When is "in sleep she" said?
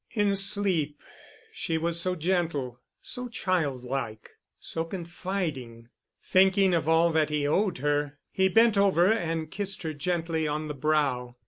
0.13-1.77